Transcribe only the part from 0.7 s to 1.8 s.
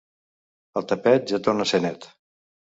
El tapet ja torna a